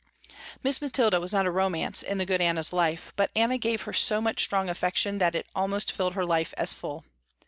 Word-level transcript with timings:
Miss 0.63 0.81
Mathilda 0.81 1.19
was 1.21 1.31
not 1.31 1.45
a 1.45 1.51
romance 1.51 2.01
in 2.01 2.17
the 2.17 2.25
good 2.25 2.41
Anna's 2.41 2.73
life, 2.73 3.13
but 3.15 3.29
Anna 3.35 3.59
gave 3.59 3.83
her 3.83 3.93
so 3.93 4.19
much 4.19 4.43
strong 4.43 4.67
affection 4.67 5.19
that 5.19 5.35
it 5.35 5.45
almost 5.55 5.91
filled 5.91 6.15
her 6.15 6.25
life 6.25 6.55
as 6.57 6.73
full. 6.73 7.05